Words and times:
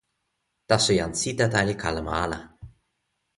taso 0.67 0.91
jan 0.99 1.13
Sitata 1.21 1.59
li 1.67 1.75
kalama 1.81 2.13
ala. 2.23 2.39